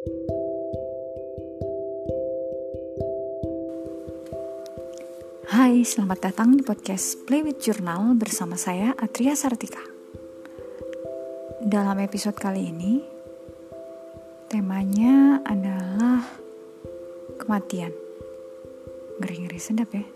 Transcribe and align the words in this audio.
Hai, 0.00 0.08
selamat 5.84 6.24
datang 6.24 6.56
di 6.56 6.64
podcast 6.64 7.20
Play 7.28 7.44
with 7.44 7.60
Journal 7.60 8.16
bersama 8.16 8.56
saya 8.56 8.96
Atria 8.96 9.36
Sartika. 9.36 9.84
Dalam 11.60 12.00
episode 12.00 12.32
kali 12.32 12.72
ini, 12.72 13.04
temanya 14.48 15.44
adalah 15.44 16.24
kematian. 17.36 17.92
Ngeri-ngeri 19.20 19.60
sedap 19.60 19.92
ya. 19.92 20.08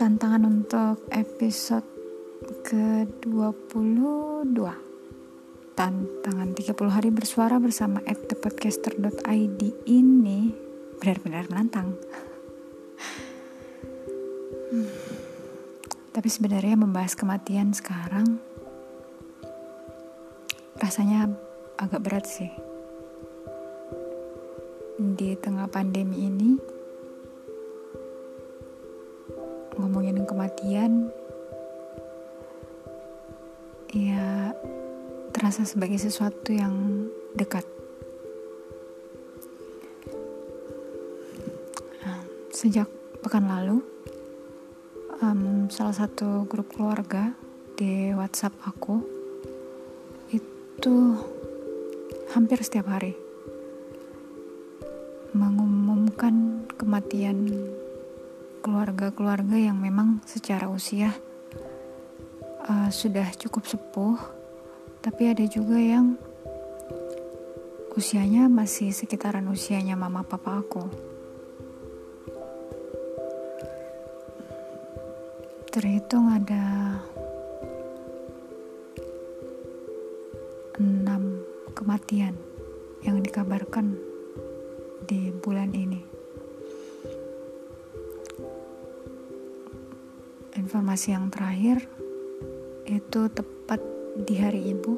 Tantangan 0.00 0.48
untuk 0.48 1.04
episode 1.12 1.84
ke-22 2.64 4.85
Tantangan 5.76 6.56
30 6.56 6.72
hari 6.88 7.12
bersuara 7.12 7.60
bersama 7.60 8.00
at 8.08 8.16
thepodcaster.id 8.32 9.60
ini 9.84 10.56
benar-benar 10.96 11.44
menantang. 11.52 11.92
Hmm. 14.72 14.88
Tapi 16.16 16.28
sebenarnya 16.32 16.80
membahas 16.80 17.12
kematian 17.12 17.76
sekarang 17.76 18.40
rasanya 20.80 21.28
agak 21.76 22.00
berat 22.00 22.24
sih. 22.24 22.48
Di 24.96 25.36
tengah 25.36 25.68
pandemi 25.68 26.24
ini 26.24 26.56
ngomongin 29.76 30.24
kematian 30.24 31.12
ya 33.92 34.35
terasa 35.36 35.68
sebagai 35.68 36.00
sesuatu 36.00 36.48
yang 36.48 37.04
dekat. 37.36 37.68
Sejak 42.56 42.88
pekan 43.20 43.44
lalu, 43.44 43.84
um, 45.20 45.68
salah 45.68 45.92
satu 45.92 46.48
grup 46.48 46.72
keluarga 46.72 47.36
di 47.76 48.16
WhatsApp 48.16 48.56
aku 48.64 49.04
itu 50.32 50.96
hampir 52.32 52.64
setiap 52.64 52.88
hari 52.88 53.12
mengumumkan 55.36 56.64
kematian 56.80 57.52
keluarga-keluarga 58.64 59.60
yang 59.60 59.76
memang 59.76 60.24
secara 60.24 60.72
usia 60.72 61.12
uh, 62.64 62.88
sudah 62.88 63.28
cukup 63.36 63.68
sepuh, 63.68 64.16
tapi 65.06 65.30
ada 65.30 65.46
juga 65.46 65.78
yang 65.78 66.18
usianya 67.94 68.50
masih 68.50 68.90
sekitaran 68.90 69.46
usianya 69.46 69.94
mama 69.94 70.26
papa 70.26 70.58
aku. 70.66 71.14
terhitung 75.76 76.32
ada 76.32 76.96
enam 80.80 81.44
kematian 81.76 82.32
yang 83.04 83.20
dikabarkan 83.20 83.92
di 85.04 85.36
bulan 85.44 85.76
ini. 85.76 86.00
Informasi 90.56 91.12
yang 91.12 91.28
terakhir 91.28 91.84
itu 92.88 93.28
tepat 93.28 93.55
di 94.24 94.34
hari 94.40 94.72
ibu. 94.72 94.96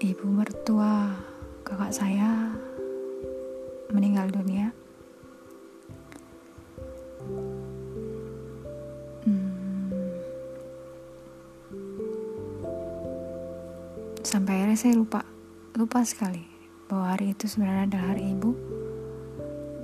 Ibu 0.00 0.26
mertua 0.26 1.14
kakak 1.62 1.94
saya 1.94 2.50
meninggal 3.94 4.32
dunia. 4.32 4.74
sampai 14.30 14.62
akhirnya 14.62 14.78
saya 14.78 14.94
lupa 14.94 15.26
lupa 15.74 16.06
sekali 16.06 16.46
bahwa 16.86 17.18
hari 17.18 17.34
itu 17.34 17.50
sebenarnya 17.50 17.90
adalah 17.90 18.06
hari 18.14 18.30
ibu 18.30 18.54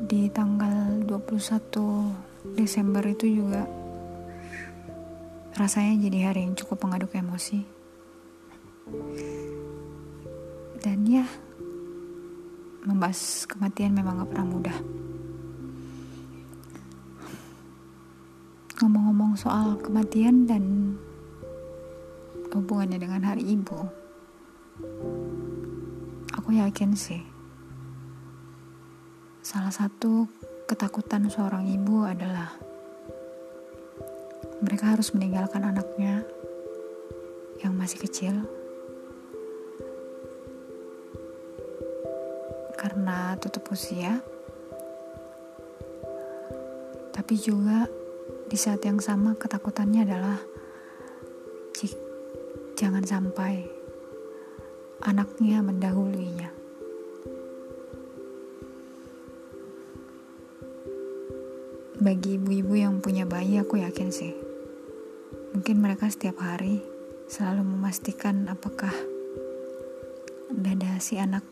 di 0.06 0.30
tanggal 0.30 1.02
21 1.02 2.54
Desember 2.54 3.02
itu 3.10 3.42
juga 3.42 3.66
rasanya 5.56 6.08
jadi 6.08 6.30
hari 6.30 6.44
yang 6.44 6.54
cukup 6.54 6.84
mengaduk 6.84 7.16
emosi. 7.16 7.64
Dan 10.84 11.02
ya 11.08 11.26
membahas 12.86 13.48
kematian 13.50 13.96
memang 13.96 14.22
gak 14.22 14.30
pernah 14.30 14.46
mudah. 14.46 14.78
Ngomong-ngomong 18.76 19.32
soal 19.40 19.80
kematian 19.80 20.44
dan 20.46 20.94
hubungannya 22.52 23.00
dengan 23.00 23.24
hari 23.24 23.42
ibu 23.56 24.06
Aku 26.36 26.52
yakin 26.52 26.92
sih, 26.92 27.24
salah 29.40 29.72
satu 29.72 30.28
ketakutan 30.68 31.32
seorang 31.32 31.64
ibu 31.64 32.04
adalah 32.04 32.52
mereka 34.62 34.96
harus 34.96 35.12
meninggalkan 35.12 35.64
anaknya 35.64 36.24
yang 37.60 37.72
masih 37.76 38.00
kecil 38.00 38.34
karena 42.76 43.34
tutup 43.40 43.72
usia, 43.72 44.20
tapi 47.10 47.34
juga 47.40 47.88
di 48.46 48.54
saat 48.54 48.84
yang 48.84 49.00
sama 49.02 49.34
ketakutannya 49.34 50.06
adalah 50.06 50.38
jangan 52.76 53.00
sampai 53.08 53.64
anaknya 55.00 55.64
mendahuluinya. 55.64 56.52
Bagi 61.96 62.36
ibu-ibu 62.36 62.76
yang 62.76 63.00
punya 63.00 63.24
bayi, 63.24 63.56
aku 63.56 63.80
yakin 63.80 64.12
sih, 64.12 64.36
mungkin 65.66 65.82
mereka 65.82 66.06
setiap 66.06 66.38
hari 66.46 66.78
selalu 67.26 67.66
memastikan 67.66 68.46
apakah 68.46 68.94
dada 70.54 70.94
si 71.02 71.18
anak 71.18 71.42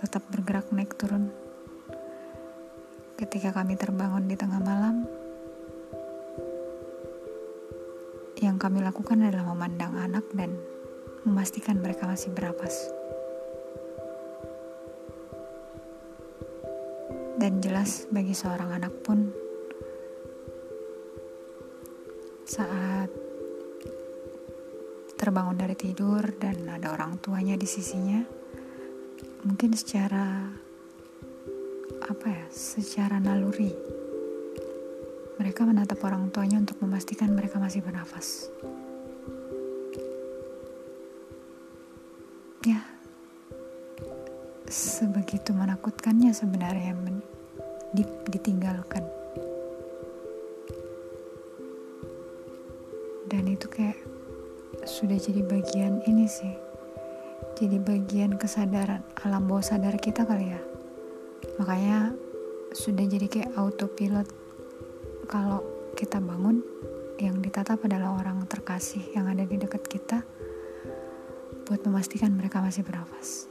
tetap 0.00 0.24
bergerak 0.32 0.72
naik 0.72 0.96
turun. 0.96 1.28
Ketika 3.20 3.52
kami 3.52 3.76
terbangun 3.76 4.24
di 4.24 4.32
tengah 4.32 4.64
malam, 4.64 5.04
yang 8.40 8.56
kami 8.56 8.80
lakukan 8.80 9.20
adalah 9.20 9.52
memandang 9.52 9.92
anak 10.00 10.24
dan 10.32 10.56
memastikan 11.28 11.84
mereka 11.84 12.08
masih 12.08 12.32
berapas. 12.32 12.88
Dan 17.36 17.60
jelas 17.60 18.08
bagi 18.08 18.32
seorang 18.32 18.72
anak 18.72 19.04
pun 19.04 19.28
saat 22.48 22.87
terbangun 25.18 25.58
dari 25.58 25.74
tidur 25.74 26.22
dan 26.38 26.70
ada 26.70 26.94
orang 26.94 27.18
tuanya 27.18 27.58
di 27.58 27.66
sisinya, 27.66 28.22
mungkin 29.42 29.74
secara 29.74 30.46
apa 32.06 32.26
ya, 32.30 32.46
secara 32.54 33.18
naluri 33.18 33.74
mereka 35.38 35.66
menatap 35.66 35.98
orang 36.06 36.30
tuanya 36.30 36.62
untuk 36.62 36.78
memastikan 36.82 37.34
mereka 37.34 37.58
masih 37.58 37.82
bernafas. 37.82 38.50
ya 42.66 42.82
sebegitu 44.66 45.54
menakutkannya 45.54 46.34
sebenarnya 46.36 46.92
men 46.92 47.22
ditinggalkan 48.28 49.00
dan 53.32 53.44
itu 53.48 53.64
kayak 53.72 53.96
sudah 54.88 55.20
jadi 55.20 55.44
bagian 55.44 56.00
ini 56.08 56.24
sih 56.24 56.56
jadi 57.60 57.76
bagian 57.76 58.40
kesadaran 58.40 59.04
alam 59.20 59.44
bawah 59.44 59.60
sadar 59.60 60.00
kita 60.00 60.24
kali 60.24 60.48
ya 60.48 60.60
makanya 61.60 62.16
sudah 62.72 63.04
jadi 63.04 63.28
kayak 63.28 63.52
autopilot 63.60 64.24
kalau 65.28 65.60
kita 65.92 66.16
bangun 66.24 66.64
yang 67.20 67.36
ditatap 67.44 67.84
adalah 67.84 68.16
orang 68.16 68.48
terkasih 68.48 69.04
yang 69.12 69.28
ada 69.28 69.44
di 69.44 69.60
dekat 69.60 69.84
kita 69.84 70.24
buat 71.68 71.84
memastikan 71.84 72.32
mereka 72.32 72.64
masih 72.64 72.80
bernafas. 72.80 73.44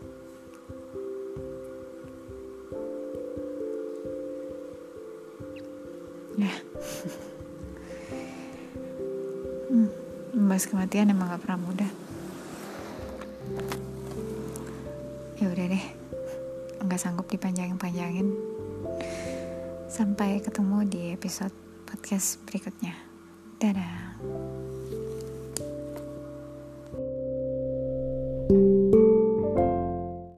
Ya. 6.33 6.49
proses 10.57 10.73
kematian 10.73 11.13
emang 11.13 11.29
gak 11.29 11.45
pernah 11.45 11.61
mudah. 11.69 11.91
Ya 15.37 15.53
udah 15.53 15.65
deh. 15.69 15.85
Nggak 16.81 16.97
sanggup 16.97 17.29
dipanjangin-panjangin 17.29 18.25
sampai 19.85 20.41
ketemu 20.41 20.81
di 20.89 21.13
episode 21.13 21.53
podcast 21.85 22.41
berikutnya. 22.49 22.97
Dadah. 23.61 24.17
thank 28.49 28.57
you 28.57 28.86